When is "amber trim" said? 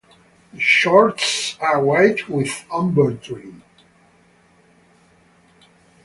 2.73-3.61